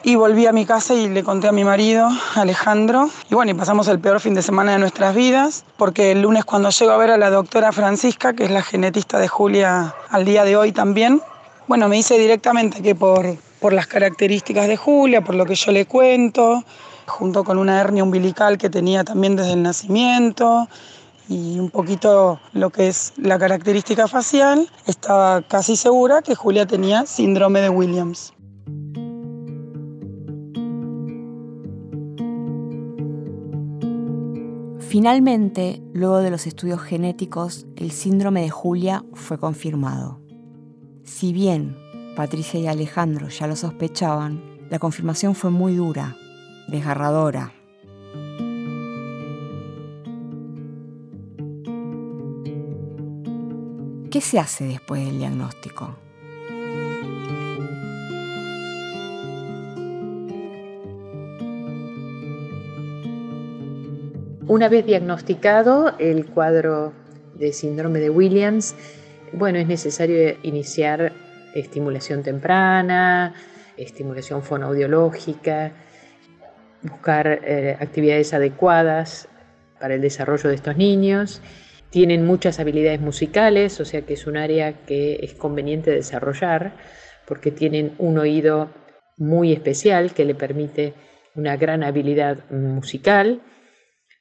Y 0.04 0.14
volví 0.14 0.46
a 0.46 0.52
mi 0.52 0.68
casa 0.68 0.94
y 0.94 1.10
le 1.10 1.24
conté 1.24 1.48
a 1.48 1.52
mi 1.52 1.64
marido, 1.64 2.08
Alejandro. 2.36 3.10
Y 3.32 3.34
bueno, 3.34 3.50
y 3.50 3.56
pasamos 3.56 3.88
el 3.88 4.00
peor 4.00 4.20
fin 4.20 4.36
de 4.36 4.44
semana 4.44 4.74
de 4.74 4.78
nuestras 4.78 5.16
vidas, 5.16 5.66
porque 5.78 6.12
el 6.12 6.22
lunes 6.22 6.46
cuando 6.46 6.70
llego 6.70 6.92
a 6.92 6.98
ver 6.98 7.10
a 7.10 7.18
la 7.18 7.32
doctora 7.32 7.72
Francisca, 7.72 8.34
que 8.34 8.44
es 8.44 8.52
la 8.52 8.62
genetista 8.62 9.18
de 9.18 9.28
Julia 9.28 9.96
al 10.12 10.24
día 10.24 10.44
de 10.44 10.56
hoy 10.56 10.72
también, 10.72 11.24
bueno, 11.68 11.88
me 11.88 11.96
dice 11.96 12.18
directamente 12.18 12.82
que 12.82 12.96
por, 12.96 13.38
por 13.60 13.74
las 13.74 13.88
características 13.88 14.68
de 14.68 14.78
Julia, 14.78 15.22
por 15.22 15.36
lo 15.36 15.46
que 15.46 15.56
yo 15.56 15.72
le 15.72 15.86
cuento, 15.86 16.64
junto 17.08 17.44
con 17.44 17.58
una 17.58 17.80
hernia 17.80 18.04
umbilical 18.04 18.58
que 18.58 18.70
tenía 18.70 19.04
también 19.04 19.36
desde 19.36 19.54
el 19.54 19.64
nacimiento 19.64 20.68
y 21.28 21.58
un 21.58 21.72
poquito 21.72 22.40
lo 22.54 22.70
que 22.70 22.88
es 22.88 23.14
la 23.18 23.40
característica 23.40 24.08
facial, 24.08 24.70
estaba 24.86 25.42
casi 25.42 25.76
segura 25.76 26.22
que 26.22 26.36
Julia 26.36 26.66
tenía 26.68 27.06
síndrome 27.06 27.62
de 27.62 27.70
Williams. 27.70 28.34
Finalmente, 34.88 35.82
luego 35.94 36.20
de 36.20 36.30
los 36.30 36.48
estudios 36.48 36.82
genéticos, 36.82 37.66
el 37.76 37.92
síndrome 37.92 38.44
de 38.44 38.50
Julia 38.50 39.04
fue 39.14 39.38
confirmado. 39.38 40.25
Si 41.06 41.34
bien 41.34 41.78
Patricia 42.16 42.60
y 42.60 42.66
Alejandro 42.66 43.30
ya 43.30 43.46
lo 43.46 43.56
sospechaban, 43.56 44.42
la 44.72 44.80
confirmación 44.80 45.36
fue 45.36 45.52
muy 45.52 45.76
dura, 45.76 46.18
desgarradora. 46.68 47.54
¿Qué 54.10 54.20
se 54.20 54.40
hace 54.40 54.66
después 54.66 55.06
del 55.06 55.20
diagnóstico? 55.20 55.96
Una 64.48 64.70
vez 64.70 64.86
diagnosticado 64.88 65.96
el 66.00 66.26
cuadro 66.26 66.94
de 67.36 67.54
síndrome 67.54 68.00
de 68.00 68.10
Williams, 68.10 68.76
bueno, 69.34 69.60
es 69.60 69.68
necesario 69.68 70.38
iniciar 70.44 71.14
estimulación 71.54 72.24
temprana, 72.24 73.34
estimulación 73.78 74.44
fonoaudiológica, 74.44 75.72
buscar 76.82 77.28
eh, 77.28 77.78
actividades 77.80 78.34
adecuadas 78.34 79.28
para 79.80 79.96
el 79.96 80.02
desarrollo 80.02 80.50
de 80.50 80.56
estos 80.56 80.78
niños. 80.78 81.42
Tienen 81.90 82.26
muchas 82.26 82.60
habilidades 82.60 83.02
musicales, 83.02 83.80
o 83.80 83.86
sea 83.86 84.02
que 84.02 84.14
es 84.14 84.28
un 84.28 84.38
área 84.38 84.86
que 84.86 85.20
es 85.22 85.34
conveniente 85.34 85.92
desarrollar 85.92 86.74
porque 87.26 87.52
tienen 87.52 87.94
un 87.98 88.18
oído 88.18 88.70
muy 89.18 89.54
especial 89.54 90.14
que 90.14 90.26
le 90.26 90.36
permite 90.36 90.94
una 91.36 91.58
gran 91.58 91.84
habilidad 91.84 92.50
musical 92.50 93.42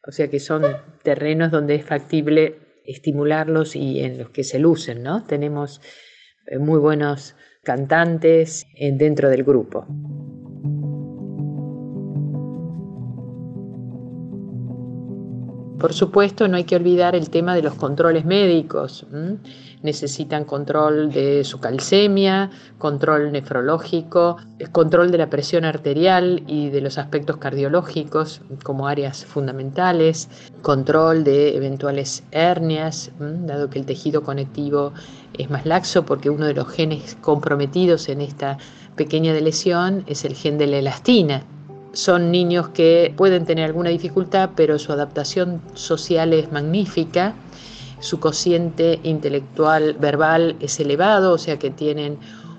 o 0.07 0.13
sea 0.13 0.29
que 0.29 0.41
son 0.41 0.63
terrenos 1.03 1.51
donde 1.51 1.77
es 1.77 1.85
factible 1.85 2.59
estimularlos 2.85 3.77
y 3.77 4.01
en 4.01 4.19
los 4.19 4.31
que 4.31 4.45
se 4.45 4.59
lucen, 4.59 5.03
¿no? 5.03 5.25
Tenemos 5.25 5.81
eh, 6.47 6.59
muy 6.59 6.79
buenos 6.79 7.35
cantantes 7.63 8.67
eh, 8.77 8.93
dentro 8.93 9.31
del 9.31 9.45
grupo. 9.45 9.87
Por 15.79 15.93
supuesto, 15.93 16.47
no 16.47 16.57
hay 16.57 16.65
que 16.65 16.77
olvidar 16.77 17.17
el 17.17 17.31
tema 17.31 17.55
de 17.55 17.63
los 17.63 17.75
controles 17.75 18.25
médicos. 18.25 19.07
Necesitan 19.83 20.45
control 20.45 21.11
de 21.11 21.43
su 21.45 21.59
calcemia, 21.59 22.51
control 22.79 23.33
nefrológico, 23.33 24.37
control 24.73 25.11
de 25.11 25.19
la 25.19 25.29
presión 25.29 25.65
arterial 25.65 26.45
y 26.47 26.71
de 26.71 26.81
los 26.81 26.97
aspectos 26.97 27.39
cardiológicos 27.39 28.41
como 28.63 28.87
áreas 28.87 29.27
fundamentales, 29.27 30.29
control 30.63 31.25
de 31.25 31.57
eventuales 31.57 32.23
hernias, 32.31 33.11
dado 33.19 33.69
que 33.69 33.81
el 33.81 33.85
tejido 33.85 34.23
conectivo 34.23 34.93
es 35.37 35.51
más 35.51 35.67
laxo 35.67 36.07
porque 36.07 36.31
uno 36.31 36.47
de 36.47 36.55
los 36.55 36.69
genes 36.69 37.17
comprometidos 37.21 38.09
en 38.09 38.21
esta 38.21 38.59
pequeña 38.95 39.35
lesión 39.35 40.05
es 40.07 40.25
el 40.25 40.35
gen 40.35 40.57
de 40.57 40.69
la 40.69 40.79
elastina, 40.79 41.43
son 41.95 42.31
niños 42.31 42.69
que 42.69 43.15
pueden 43.17 43.47
tener 43.47 43.65
alguna 43.65 43.91
dificultad, 43.91 44.51
pero 44.55 44.79
su 44.79 44.93
adaptación 44.93 45.63
social 45.75 46.33
es 46.33 46.53
magnífica, 46.53 47.35
su 48.01 48.21
cociente 48.21 49.01
intelectual 49.03 49.95
verbal 49.95 50.57
es 50.61 50.79
elevado, 50.79 51.33
o 51.33 51.39
sea 51.39 51.59
que 51.59 51.71
tienen 51.71 52.19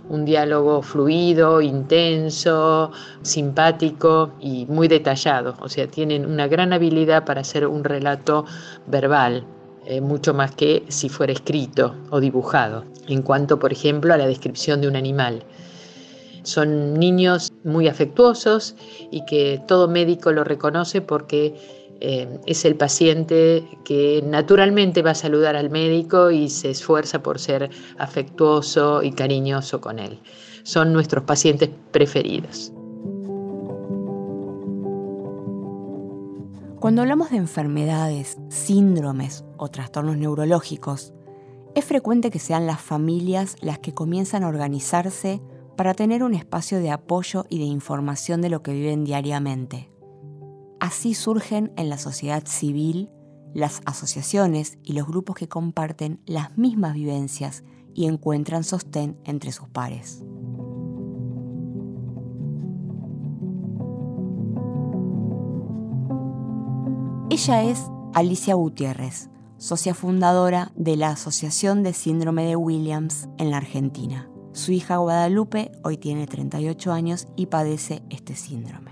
un 0.09 0.25
diálogo 0.25 0.81
fluido, 0.81 1.61
intenso, 1.61 2.91
simpático 3.21 4.33
y 4.39 4.65
muy 4.67 4.87
detallado, 4.87 5.55
o 5.59 5.69
sea, 5.69 5.87
tienen 5.87 6.25
una 6.25 6.47
gran 6.47 6.73
habilidad 6.73 7.25
para 7.25 7.41
hacer 7.41 7.65
un 7.67 7.83
relato 7.83 8.45
verbal, 8.87 9.45
eh, 9.85 10.01
mucho 10.01 10.33
más 10.33 10.51
que 10.51 10.83
si 10.87 11.09
fuera 11.09 11.33
escrito 11.33 11.95
o 12.09 12.19
dibujado, 12.19 12.85
en 13.07 13.21
cuanto, 13.21 13.59
por 13.59 13.71
ejemplo, 13.71 14.13
a 14.13 14.17
la 14.17 14.27
descripción 14.27 14.81
de 14.81 14.87
un 14.87 14.95
animal. 14.95 15.43
Son 16.45 16.93
niños 16.93 17.51
muy 17.63 17.87
afectuosos 17.87 18.75
y 19.09 19.25
que 19.25 19.59
todo 19.67 19.87
médico 19.87 20.31
lo 20.31 20.43
reconoce 20.43 21.01
porque 21.01 21.55
eh, 22.01 22.39
es 22.45 22.65
el 22.65 22.75
paciente 22.75 23.67
que 23.83 24.23
naturalmente 24.23 25.01
va 25.01 25.11
a 25.11 25.15
saludar 25.15 25.55
al 25.55 25.71
médico 25.71 26.29
y 26.29 26.49
se 26.49 26.69
esfuerza 26.69 27.23
por 27.23 27.39
ser 27.39 27.71
afectuoso 27.97 29.01
y 29.01 29.11
cariñoso 29.11 29.81
con 29.81 29.97
él. 29.97 30.19
Son 30.63 30.93
nuestros 30.93 31.23
pacientes 31.23 31.69
preferidos. 31.91 32.71
Cuando 36.79 37.01
hablamos 37.01 37.31
de 37.31 37.37
enfermedades, 37.37 38.37
síndromes 38.49 39.43
o 39.57 39.69
trastornos 39.69 40.17
neurológicos, 40.17 41.11
es 41.73 41.83
frecuente 41.83 42.29
que 42.29 42.37
sean 42.37 42.67
las 42.67 42.79
familias 42.79 43.55
las 43.61 43.79
que 43.79 43.95
comienzan 43.95 44.43
a 44.43 44.47
organizarse 44.47 45.41
para 45.75 45.93
tener 45.93 46.23
un 46.23 46.33
espacio 46.33 46.79
de 46.79 46.91
apoyo 46.91 47.45
y 47.49 47.59
de 47.59 47.65
información 47.65 48.41
de 48.41 48.49
lo 48.49 48.63
que 48.63 48.73
viven 48.73 49.03
diariamente. 49.03 49.91
Así 50.79 51.13
surgen 51.13 51.71
en 51.77 51.89
la 51.89 51.97
sociedad 51.97 52.43
civil 52.45 53.09
las 53.53 53.81
asociaciones 53.85 54.77
y 54.83 54.93
los 54.93 55.07
grupos 55.07 55.35
que 55.35 55.47
comparten 55.47 56.21
las 56.25 56.57
mismas 56.57 56.93
vivencias 56.93 57.63
y 57.93 58.05
encuentran 58.05 58.63
sostén 58.63 59.17
entre 59.23 59.53
sus 59.53 59.69
pares. 59.69 60.23
Ella 67.29 67.63
es 67.63 67.81
Alicia 68.13 68.53
Gutiérrez, 68.55 69.29
socia 69.57 69.93
fundadora 69.93 70.71
de 70.75 70.95
la 70.97 71.09
Asociación 71.09 71.83
de 71.83 71.93
Síndrome 71.93 72.45
de 72.45 72.55
Williams 72.55 73.27
en 73.37 73.51
la 73.51 73.57
Argentina. 73.57 74.29
Su 74.55 74.71
hija 74.71 74.95
Guadalupe 74.97 75.69
hoy 75.83 75.97
tiene 75.97 76.27
38 76.27 76.93
años 76.93 77.27
y 77.35 77.47
padece 77.47 78.03
este 78.09 78.37
síndrome. 78.37 78.91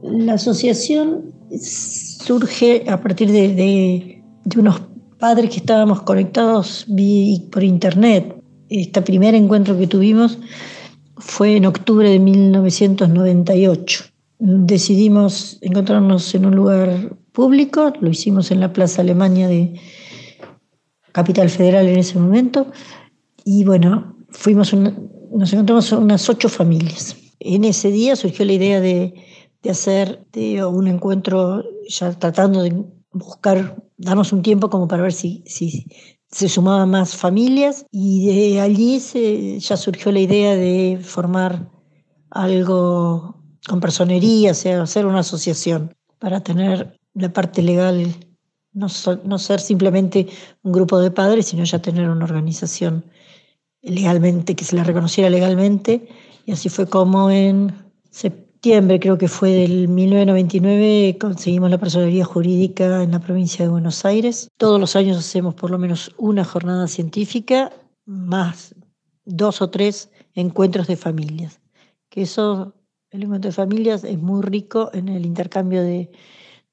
La 0.00 0.34
asociación 0.34 1.32
surge 1.60 2.84
a 2.88 3.00
partir 3.02 3.32
de, 3.32 4.22
unos 4.56 4.82
padres 5.18 5.50
que 5.50 5.56
estábamos 5.56 6.02
conectados 6.02 6.86
por 7.50 7.64
internet. 7.64 8.36
Este 8.68 9.02
primer 9.02 9.34
encuentro 9.34 9.76
que 9.76 9.88
tuvimos 9.88 10.38
fue 11.16 11.56
en 11.56 11.66
octubre 11.66 12.08
de 12.08 12.20
1998. 12.20 14.04
Decidimos 14.38 15.58
encontrarnos 15.62 16.32
en 16.36 16.46
un 16.46 16.54
lugar 16.54 17.16
público, 17.32 17.92
lo 18.00 18.08
hicimos 18.08 18.52
en 18.52 18.60
la 18.60 18.72
Plaza 18.72 19.02
Alemania 19.02 19.48
de 19.48 19.80
Capital 21.10 21.50
Federal 21.50 21.88
en 21.88 21.98
ese 21.98 22.20
momento, 22.20 22.68
y 23.44 23.64
bueno, 23.64 24.12
fuimos 24.32 24.72
nos 24.74 25.52
encontramos 25.52 25.92
unas 25.92 26.28
ocho 26.28 26.48
familias. 26.48 27.16
En 27.40 27.64
ese 27.64 27.90
día 27.90 28.16
surgió 28.16 28.44
la 28.44 28.52
idea 28.52 28.80
de, 28.80 29.14
hacer 29.68 30.26
un 30.68 30.88
encuentro 30.88 31.62
ya 31.88 32.12
tratando 32.18 32.62
de 32.62 32.84
buscar, 33.12 33.76
darnos 33.96 34.32
un 34.32 34.42
tiempo 34.42 34.68
como 34.68 34.88
para 34.88 35.04
ver 35.04 35.12
si, 35.12 35.44
si 35.46 35.86
se 36.28 36.48
sumaban 36.48 36.90
más 36.90 37.14
familias 37.14 37.86
y 37.90 38.26
de 38.26 38.60
allí 38.60 38.98
se, 38.98 39.60
ya 39.60 39.76
surgió 39.76 40.10
la 40.10 40.20
idea 40.20 40.56
de 40.56 40.98
formar 41.00 41.70
algo 42.30 43.36
con 43.68 43.80
personería, 43.80 44.50
o 44.50 44.54
sea, 44.54 44.82
hacer 44.82 45.06
una 45.06 45.20
asociación 45.20 45.94
para 46.18 46.40
tener 46.40 46.98
la 47.14 47.32
parte 47.32 47.62
legal, 47.62 48.16
no, 48.72 48.86
no 49.24 49.38
ser 49.38 49.60
simplemente 49.60 50.26
un 50.62 50.72
grupo 50.72 50.98
de 50.98 51.10
padres, 51.10 51.46
sino 51.46 51.62
ya 51.64 51.80
tener 51.80 52.08
una 52.08 52.24
organización 52.24 53.04
legalmente, 53.82 54.54
que 54.54 54.64
se 54.64 54.76
la 54.76 54.84
reconociera 54.84 55.28
legalmente, 55.28 56.08
y 56.46 56.52
así 56.52 56.68
fue 56.68 56.88
como 56.88 57.30
en 57.30 57.72
septiembre, 58.10 59.00
creo 59.00 59.18
que 59.18 59.28
fue 59.28 59.50
del 59.50 59.88
1999, 59.88 61.18
conseguimos 61.18 61.70
la 61.70 61.78
personería 61.78 62.24
jurídica 62.24 63.02
en 63.02 63.10
la 63.10 63.20
provincia 63.20 63.64
de 63.64 63.70
Buenos 63.70 64.04
Aires. 64.04 64.48
Todos 64.56 64.80
los 64.80 64.94
años 64.96 65.18
hacemos 65.18 65.54
por 65.54 65.70
lo 65.70 65.78
menos 65.78 66.14
una 66.16 66.44
jornada 66.44 66.86
científica, 66.86 67.72
más 68.06 68.74
dos 69.24 69.62
o 69.62 69.70
tres 69.70 70.10
encuentros 70.34 70.86
de 70.86 70.96
familias, 70.96 71.60
que 72.08 72.22
eso, 72.22 72.74
el 73.10 73.24
encuentro 73.24 73.50
de 73.50 73.54
familias 73.54 74.04
es 74.04 74.18
muy 74.18 74.42
rico 74.42 74.90
en 74.94 75.08
el 75.08 75.26
intercambio 75.26 75.82
de, 75.82 76.10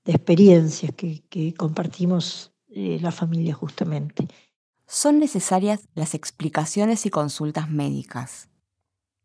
experiencias 0.05 0.91
que, 0.95 1.53
compartimos 1.55 2.51
eh, 2.69 2.97
la 2.99 3.11
familia 3.11 3.53
justamente. 3.53 4.27
Son 4.91 5.19
necesarias 5.19 5.87
las 5.93 6.15
explicaciones 6.15 7.05
y 7.05 7.11
consultas 7.11 7.69
médicas, 7.69 8.49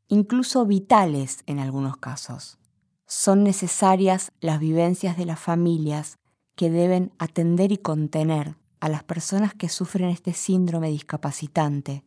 incluso 0.09 0.67
vitales 0.67 1.43
en 1.47 1.59
algunos 1.59 1.97
casos. 1.97 2.59
Son 3.07 3.43
necesarias 3.45 4.31
las 4.41 4.61
vivencias 4.61 5.17
de 5.17 5.25
las 5.25 5.41
familias 5.41 6.19
que 6.55 6.69
deben 6.69 7.15
atender 7.19 7.73
y 7.73 7.79
contener 7.79 8.59
a 8.79 8.91
las 8.91 9.05
personas 9.05 9.55
que 9.55 9.71
sufren 9.71 10.11
este 10.11 10.35
síndrome 10.35 10.91
discapacitante 10.91 12.05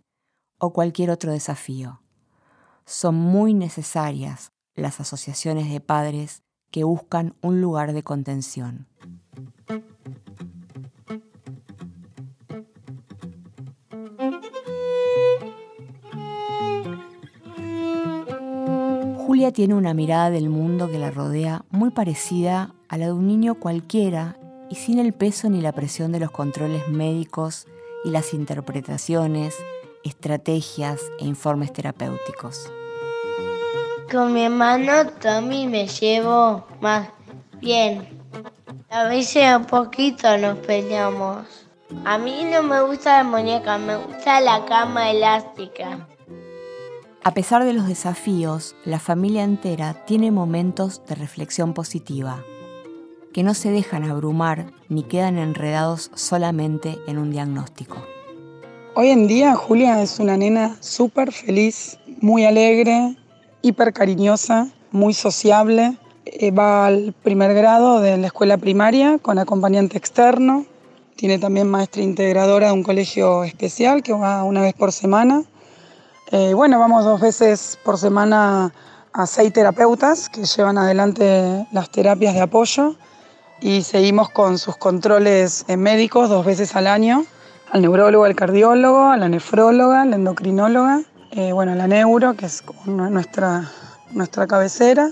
o 0.59 0.71
cualquier 0.71 1.09
otro 1.09 1.31
desafío. 1.31 2.03
Son 2.85 3.15
muy 3.15 3.55
necesarias 3.55 4.51
las 4.75 4.99
asociaciones 4.99 5.67
de 5.71 5.79
padres 5.79 6.43
que 6.69 6.83
buscan 6.83 7.35
un 7.41 7.59
lugar 7.59 7.93
de 7.93 8.03
contención. 8.03 8.87
Julia 19.37 19.53
tiene 19.53 19.75
una 19.75 19.93
mirada 19.93 20.31
del 20.31 20.49
mundo 20.49 20.89
que 20.89 20.97
la 20.97 21.11
rodea 21.11 21.63
muy 21.69 21.91
parecida 21.91 22.73
a 22.89 22.97
la 22.97 23.05
de 23.05 23.11
un 23.11 23.27
niño 23.27 23.53
cualquiera 23.53 24.35
y 24.67 24.73
sin 24.73 24.97
el 24.97 25.13
peso 25.13 25.47
ni 25.47 25.61
la 25.61 25.73
presión 25.73 26.11
de 26.11 26.19
los 26.19 26.31
controles 26.31 26.87
médicos 26.87 27.67
y 28.03 28.09
las 28.09 28.33
interpretaciones, 28.33 29.55
estrategias 30.03 31.01
e 31.19 31.25
informes 31.25 31.71
terapéuticos. 31.71 32.73
Con 34.11 34.33
mi 34.33 34.45
hermano 34.45 35.05
Tommy 35.21 35.67
me 35.67 35.85
llevo 35.85 36.65
más 36.81 37.07
bien. 37.61 38.09
A 38.89 39.03
veces 39.03 39.55
un 39.55 39.65
poquito 39.65 40.35
nos 40.39 40.57
peleamos. 40.65 41.45
A 42.05 42.17
mí 42.17 42.43
no 42.51 42.63
me 42.63 42.81
gusta 42.81 43.19
la 43.19 43.23
muñeca, 43.23 43.77
me 43.77 43.97
gusta 43.97 44.41
la 44.41 44.65
cama 44.65 45.11
elástica. 45.11 46.07
A 47.27 47.33
pesar 47.33 47.65
de 47.65 47.73
los 47.73 47.89
desafíos, 47.89 48.77
la 48.85 48.99
familia 48.99 49.43
entera 49.43 50.05
tiene 50.05 50.31
momentos 50.31 51.01
de 51.09 51.15
reflexión 51.15 51.73
positiva 51.73 52.41
que 53.33 53.43
no 53.43 53.53
se 53.53 53.69
dejan 53.69 54.05
abrumar 54.05 54.67
ni 54.87 55.03
quedan 55.03 55.37
enredados 55.37 56.09
solamente 56.15 56.97
en 57.05 57.17
un 57.17 57.31
diagnóstico. 57.31 57.97
Hoy 58.95 59.09
en 59.09 59.27
día 59.27 59.55
Julia 59.55 60.01
es 60.01 60.19
una 60.19 60.37
nena 60.37 60.77
súper 60.79 61.33
feliz, 61.33 61.99
muy 62.21 62.45
alegre, 62.45 63.17
hiper 63.61 63.91
cariñosa, 63.91 64.69
muy 64.93 65.13
sociable. 65.13 65.97
Eh, 66.23 66.51
va 66.51 66.85
al 66.85 67.13
primer 67.23 67.53
grado 67.53 67.99
de 67.99 68.15
la 68.15 68.27
escuela 68.27 68.57
primaria 68.57 69.17
con 69.17 69.37
acompañante 69.37 69.97
externo. 69.97 70.65
Tiene 71.17 71.39
también 71.39 71.67
maestra 71.69 72.01
integradora 72.01 72.67
de 72.67 72.73
un 72.73 72.83
colegio 72.83 73.43
especial 73.43 74.01
que 74.01 74.13
va 74.13 74.45
una 74.45 74.61
vez 74.61 74.75
por 74.75 74.93
semana. 74.93 75.43
Eh, 76.29 76.53
bueno, 76.53 76.77
vamos 76.77 77.05
dos 77.05 77.21
veces 77.21 77.79
por 77.85 77.97
semana 77.97 78.73
a 79.13 79.25
seis 79.25 79.53
terapeutas 79.53 80.27
que 80.27 80.43
llevan 80.43 80.77
adelante 80.77 81.65
las 81.71 81.89
terapias 81.89 82.33
de 82.33 82.41
apoyo 82.41 82.95
y 83.61 83.81
seguimos 83.83 84.29
con 84.31 84.57
sus 84.57 84.75
controles 84.75 85.63
médicos 85.69 86.27
dos 86.27 86.45
veces 86.45 86.75
al 86.75 86.87
año, 86.87 87.23
al 87.71 87.81
neurólogo, 87.81 88.25
al 88.25 88.35
cardiólogo, 88.35 89.09
a 89.09 89.15
la 89.15 89.29
nefróloga, 89.29 90.01
a 90.01 90.05
la 90.05 90.17
endocrinóloga, 90.17 91.01
eh, 91.31 91.53
bueno, 91.53 91.71
a 91.71 91.75
la 91.75 91.87
neuro, 91.87 92.33
que 92.33 92.47
es 92.47 92.61
nuestra, 92.85 93.71
nuestra 94.11 94.47
cabecera, 94.47 95.11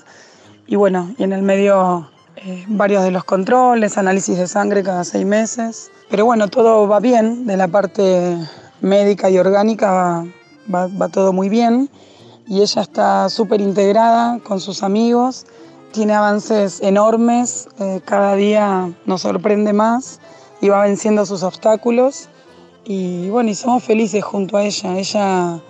y 0.67 0.75
bueno, 0.75 1.15
y 1.17 1.23
en 1.23 1.31
el 1.31 1.43
medio 1.43 2.09
eh, 2.35 2.65
varios 2.67 3.05
de 3.05 3.11
los 3.11 3.23
controles, 3.23 3.97
análisis 3.97 4.37
de 4.37 4.49
sangre 4.49 4.83
cada 4.83 5.05
seis 5.05 5.25
meses. 5.25 5.89
Pero 6.09 6.25
bueno, 6.25 6.49
todo 6.49 6.89
va 6.89 6.99
bien, 6.99 7.47
de 7.47 7.55
la 7.55 7.69
parte 7.69 8.37
médica 8.81 9.29
y 9.29 9.37
orgánica 9.37 10.25
va 10.67 11.09
todo 11.09 11.33
muy 11.33 11.49
bien, 11.49 11.89
y 12.47 12.61
ella 12.61 12.81
está 12.81 13.29
súper 13.29 13.61
integrada 13.61 14.39
con 14.39 14.59
sus 14.59 14.83
amigos 14.83 15.45
tiene 15.95 16.13
avances 16.13 16.81
enormes, 16.81 17.69
eh, 17.79 18.01
cada 18.03 18.35
día 18.35 18.91
nos 19.05 19.21
sorprende 19.21 19.71
más 19.71 20.19
y 20.59 20.67
va 20.67 20.83
venciendo 20.83 21.25
sus 21.25 21.41
obstáculos. 21.41 22.27
Y 22.83 23.29
bueno, 23.29 23.49
y 23.49 23.55
somos 23.55 23.81
felices 23.81 24.21
junto 24.21 24.57
a 24.57 24.65
ella. 24.65 24.99
Ella 24.99 25.61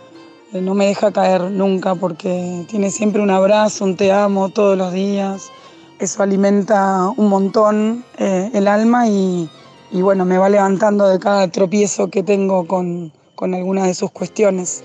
eh, 0.52 0.62
no 0.62 0.74
me 0.74 0.88
deja 0.88 1.12
caer 1.12 1.52
nunca 1.52 1.94
porque 1.94 2.66
tiene 2.68 2.90
siempre 2.90 3.22
un 3.22 3.30
abrazo, 3.30 3.86
un 3.86 3.96
te 3.96 4.12
amo 4.12 4.50
todos 4.50 4.76
los 4.76 4.94
días. 4.94 5.52
Eso 6.00 6.24
alimenta 6.24 7.08
un 7.16 7.30
montón 7.30 8.04
eh, 8.18 8.50
el 8.52 8.68
alma 8.68 9.08
y, 9.08 9.48
y, 9.92 10.02
bueno, 10.02 10.26
me 10.26 10.40
va 10.40 10.50
levantando 10.50 11.08
de 11.08 11.20
cada 11.20 11.48
tropiezo 11.50 12.10
que 12.10 12.24
tengo 12.24 12.66
con, 12.66 13.14
con 13.36 13.54
alguna 13.54 13.86
de 13.86 13.93
sus 13.93 14.12
cuestiones. 14.12 14.84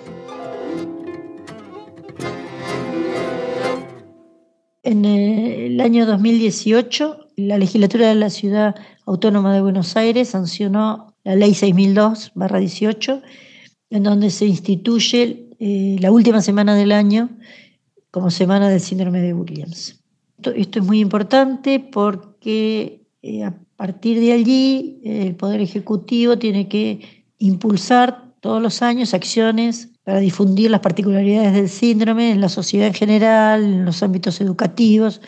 En 4.83 5.05
el 5.05 5.81
año 5.81 6.07
2018, 6.07 7.29
la 7.37 7.59
legislatura 7.59 8.09
de 8.09 8.15
la 8.15 8.31
Ciudad 8.31 8.75
Autónoma 9.07 9.55
de 9.55 9.61
Buenos 9.61 9.97
Aires 9.97 10.31
sancionó 10.31 11.15
la 11.25 11.37
Ley 11.37 11.53
6002-18, 11.53 13.23
en 13.91 14.03
donde 14.03 14.31
se 14.31 14.47
instituye 14.47 15.49
eh, 15.59 15.97
la 16.01 16.11
última 16.11 16.41
semana 16.41 16.75
del 16.75 16.93
año 16.93 17.29
como 18.11 18.31
semana 18.31 18.69
del 18.69 18.81
síndrome 18.81 19.21
de 19.21 19.35
Williams. 19.35 20.01
Esto, 20.55 20.79
es 20.81 20.85
muy 20.85 21.01
importante 21.01 21.79
porque 21.79 23.03
eh, 23.23 23.45
a 23.45 23.55
partir 23.77 24.19
de 24.19 24.33
allí 24.33 25.01
el 25.05 25.37
Poder 25.37 25.61
Ejecutivo 25.61 26.39
tiene 26.39 26.69
que 26.69 27.25
impulsar 27.39 28.30
todos 28.41 28.63
los 28.63 28.83
años 28.83 29.15
acciones 29.15 29.89
para 30.05 30.19
difundir 30.19 30.71
las 30.71 30.81
particularidades 30.81 31.53
del 31.53 31.69
síndrome 31.69 32.33
en 32.33 32.41
la 32.41 32.49
sociedad 32.49 32.89
en 32.89 32.95
general, 32.95 33.63
en 33.63 33.85
los 33.85 34.03
ámbitos 34.03 34.41
educativos, 34.41 35.21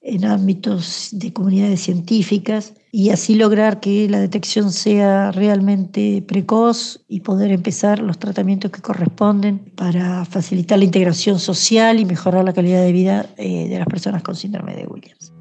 en 0.00 0.24
ámbitos 0.24 1.10
de 1.12 1.32
comunidades 1.32 1.80
científicas, 1.80 2.74
y 2.90 3.10
así 3.10 3.34
lograr 3.34 3.80
que 3.80 4.08
la 4.08 4.18
detección 4.18 4.72
sea 4.72 5.30
realmente 5.30 6.22
precoz 6.26 7.04
y 7.06 7.20
poder 7.20 7.52
empezar 7.52 7.98
los 7.98 8.18
tratamientos 8.18 8.70
que 8.70 8.80
corresponden 8.80 9.58
para 9.76 10.24
facilitar 10.24 10.78
la 10.78 10.84
integración 10.84 11.38
social 11.38 12.00
y 12.00 12.06
mejorar 12.06 12.44
la 12.44 12.54
calidad 12.54 12.82
de 12.82 12.92
vida 12.92 13.26
eh, 13.36 13.68
de 13.68 13.78
las 13.78 13.88
personas 13.88 14.22
con 14.22 14.34
síndrome 14.34 14.74
de 14.74 14.86
Williams. 14.86 15.37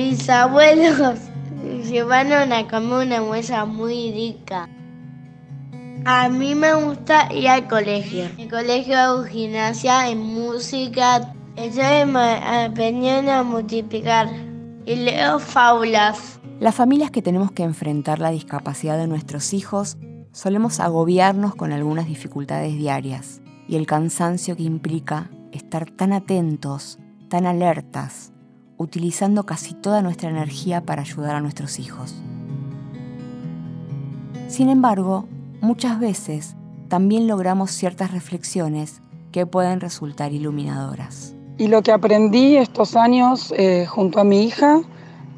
Mis 0.00 0.30
abuelos 0.30 1.18
llevaron 1.90 2.54
a 2.54 2.66
comer 2.66 3.06
una 3.06 3.20
mesa 3.20 3.66
muy 3.66 4.10
rica. 4.12 4.66
A 6.06 6.30
mí 6.30 6.54
me 6.54 6.72
gusta 6.72 7.30
ir 7.30 7.46
al 7.50 7.68
colegio. 7.68 8.24
En 8.24 8.40
el 8.40 8.48
colegio 8.50 8.96
hago 8.96 9.24
gimnasia, 9.24 10.08
en 10.08 10.20
música. 10.20 11.34
Estoy 11.54 12.16
aprendiendo 12.16 13.30
a 13.30 13.42
multiplicar 13.42 14.30
y 14.86 14.96
leo 14.96 15.38
fábulas. 15.38 16.40
Las 16.60 16.74
familias 16.74 17.10
que 17.10 17.20
tenemos 17.20 17.52
que 17.52 17.64
enfrentar 17.64 18.20
la 18.20 18.30
discapacidad 18.30 18.96
de 18.96 19.06
nuestros 19.06 19.52
hijos 19.52 19.98
solemos 20.32 20.80
agobiarnos 20.80 21.54
con 21.54 21.74
algunas 21.74 22.06
dificultades 22.06 22.74
diarias 22.74 23.42
y 23.68 23.76
el 23.76 23.86
cansancio 23.86 24.56
que 24.56 24.62
implica 24.62 25.28
estar 25.52 25.90
tan 25.90 26.14
atentos, 26.14 26.98
tan 27.28 27.44
alertas, 27.44 28.32
utilizando 28.80 29.44
casi 29.44 29.74
toda 29.74 30.00
nuestra 30.00 30.30
energía 30.30 30.80
para 30.80 31.02
ayudar 31.02 31.36
a 31.36 31.40
nuestros 31.42 31.78
hijos. 31.78 32.14
Sin 34.48 34.70
embargo, 34.70 35.26
muchas 35.60 36.00
veces 36.00 36.56
también 36.88 37.28
logramos 37.28 37.72
ciertas 37.72 38.10
reflexiones 38.10 39.02
que 39.32 39.44
pueden 39.44 39.80
resultar 39.80 40.32
iluminadoras. 40.32 41.34
Y 41.58 41.68
lo 41.68 41.82
que 41.82 41.92
aprendí 41.92 42.56
estos 42.56 42.96
años 42.96 43.52
eh, 43.54 43.84
junto 43.84 44.18
a 44.18 44.24
mi 44.24 44.44
hija 44.44 44.80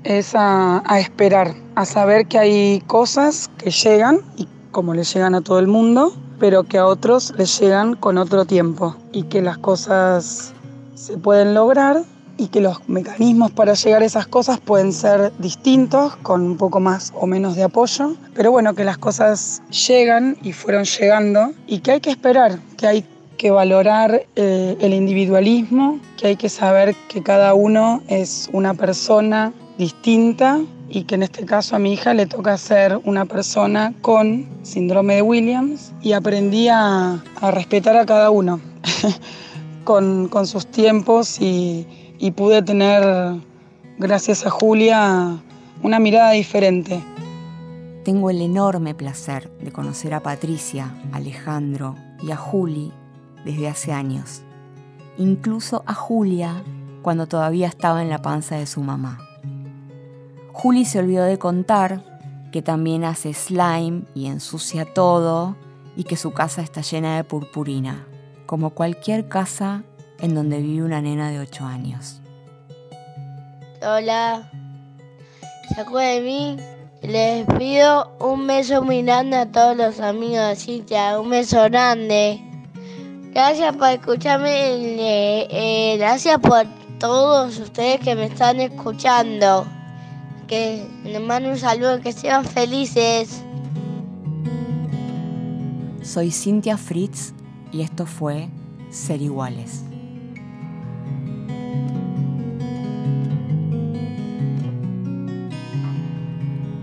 es 0.05 0.35
a, 0.37 0.81
esperar, 1.01 1.53
a 1.75 1.85
saber 1.85 2.29
que 2.29 2.39
hay 2.39 2.81
cosas 2.87 3.51
que 3.59 3.73
llegan, 3.73 4.21
y 4.37 4.47
como 4.71 4.95
le 4.95 5.03
llegan 5.03 5.35
a 5.35 5.41
todo 5.41 5.59
el 5.59 5.67
mundo, 5.67 6.15
pero 6.39 6.63
que 6.63 6.79
a 6.79 6.87
otros 6.87 7.35
les 7.37 7.59
llegan 7.59 7.97
con 7.97 8.19
otro 8.19 8.45
tiempo, 8.45 8.95
y 9.11 9.25
que 9.25 9.43
las 9.43 9.59
cosas 9.59 10.55
se 10.95 11.19
pueden 11.19 11.55
lograr 11.55 12.05
y 12.37 12.49
que 12.49 12.61
los 12.61 12.89
mecanismos 12.89 13.51
para 13.51 13.75
llegar 13.75 14.03
a 14.03 14.05
esas 14.05 14.27
cosas 14.27 14.59
pueden 14.61 14.93
ser 14.93 15.33
distintos, 15.39 16.17
con 16.17 16.43
un 16.43 16.57
poco 16.57 16.81
más 16.81 17.13
o 17.15 17.27
menos 17.27 17.57
de 17.57 17.65
apoyo, 17.65 18.15
pero 18.35 18.51
bueno, 18.51 18.75
que 18.75 18.85
las 18.85 18.99
cosas 18.99 19.63
llegan 19.89 20.37
y 20.43 20.53
fueron 20.53 20.85
llegando 20.85 21.53
y 21.67 21.81
que 21.81 21.93
hay 21.93 22.01
que 22.01 22.11
esperar, 22.11 22.59
que 22.77 22.87
hay 22.87 23.05
que 23.37 23.51
valorar 23.51 24.27
eh, 24.37 24.77
el 24.81 24.95
individualismo, 24.95 25.99
que 26.17 26.29
hay 26.29 26.37
que 26.37 26.49
saber 26.49 26.95
que 27.09 27.23
cada 27.23 27.55
uno 27.55 28.03
es 28.07 28.49
una 28.53 28.75
persona 28.75 29.53
distinta 29.79 30.61
y 30.89 31.05
que 31.05 31.15
en 31.15 31.23
este 31.23 31.45
caso 31.45 31.75
a 31.75 31.79
mi 31.79 31.95
hija 31.95 32.15
le 32.15 32.27
toca 32.27 32.57
ser 32.59 33.01
una 33.05 33.25
persona 33.25 33.95
con 34.03 34.47
síndrome 34.63 35.17
de 35.17 35.23
Williams 35.23 35.93
y 36.03 36.13
aprendí 36.13 36.69
a, 36.69 37.23
respetar 37.51 37.97
a 37.97 38.07
cada 38.07 38.31
uno 38.31 38.61
con, 39.85 40.47
sus 40.47 40.67
tiempos 40.67 41.41
y, 41.41 41.87
y 42.23 42.31
pude 42.31 42.63
tener, 42.63 43.43
gracias 43.99 44.47
a 44.47 44.51
Julia, 44.51 45.39
una 45.83 45.99
mirada 45.99 46.31
diferente. 46.31 47.03
Tengo 48.05 48.31
el 48.31 48.41
enorme 48.41 48.95
placer 48.95 49.51
de 49.59 49.73
conocer 49.73 50.15
a 50.15 50.21
Patricia, 50.21 50.95
Alejandro 51.11 51.97
y 52.23 52.31
a 52.31 52.37
Juli 52.37 52.93
desde 53.45 53.67
hace 53.67 53.93
años, 53.93 54.43
incluso 55.19 55.83
a 55.85 55.95
Julia 55.95 56.63
cuando 57.03 57.27
todavía 57.27 57.67
estaba 57.67 58.03
en 58.03 58.09
la 58.09 58.23
panza 58.23 58.55
de 58.55 58.67
su 58.67 58.83
mamá. 58.83 59.19
Juli 60.53 60.85
se 60.85 61.01
olvidó 61.01 61.25
de 61.25 61.41
contar 61.41 62.05
que 62.53 62.63
también 62.63 63.03
hace 63.03 63.35
slime 63.35 64.05
y 64.15 64.27
ensucia 64.27 64.85
todo 64.85 65.57
y 65.97 66.05
que 66.05 66.17
su 66.17 66.31
casa 66.31 66.63
está 66.63 66.83
llena 66.83 67.17
de 67.17 67.25
purpurina, 67.25 68.07
como 68.47 68.71
cualquier 68.71 69.27
casa 69.27 69.83
en 70.23 70.35
donde 70.35 70.63
vive 70.63 70.85
una 70.85 71.03
nena 71.03 71.31
de 71.31 71.41
8 71.41 71.65
años. 71.67 72.21
Hola, 73.83 74.49
¿se 75.75 75.81
acuerdan 75.81 76.15
de 76.15 76.21
mí? 76.23 76.57
Les 77.03 77.45
pido 77.59 78.17
un 78.21 78.47
beso 78.47 78.83
muy 78.83 79.03
grande 79.03 79.37
a 79.37 79.51
todos 79.51 79.77
los 79.77 80.01
amigos 80.01 80.49
de 80.49 80.57
Cintia, 80.57 81.21
un 81.21 81.29
beso 81.29 81.65
grande. 81.65 82.41
Gracias 83.33 83.77
por 83.77 83.89
escucharme, 83.89 84.51
eh, 84.51 85.49
eh, 85.51 85.97
gracias 85.99 86.39
por 86.39 86.65
todos 87.01 87.59
ustedes 87.59 87.99
que 88.01 88.15
me 88.15 88.27
están 88.27 88.61
escuchando 88.61 89.67
que 90.47 90.87
les 91.05 91.21
mando 91.21 91.49
un 91.49 91.59
saludo, 91.59 92.01
que 92.01 92.13
sean 92.13 92.45
felices. 92.45 93.43
Soy 96.03 96.31
Cintia 96.31 96.77
Fritz 96.77 97.33
y 97.73 97.81
esto 97.81 98.07
fue 98.07 98.49
Ser 98.91 99.23
Iguales. 99.23 99.83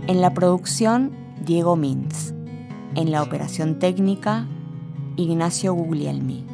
En 0.09 0.19
la 0.21 0.33
producción, 0.33 1.11
Diego 1.45 1.75
Mintz. 1.75 2.33
En 2.95 3.11
la 3.11 3.21
operación 3.21 3.77
técnica, 3.77 4.47
Ignacio 5.17 5.71
Guglielmi. 5.75 6.47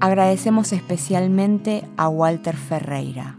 Agradecemos 0.00 0.74
especialmente 0.74 1.88
a 1.96 2.10
Walter 2.10 2.58
Ferreira. 2.58 3.38